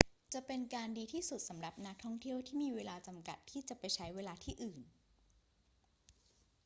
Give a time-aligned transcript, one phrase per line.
[0.33, 4.81] จะเป็นการดีที่สุดสำหรับนักท่องเที่ยวที่มีเวลาจำกัดที่จะไปใช้เวลาที่อื่น